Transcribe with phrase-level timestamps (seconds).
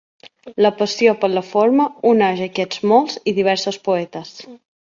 [0.65, 4.35] La passió per la forma uneix aquests molts i diversos poetes.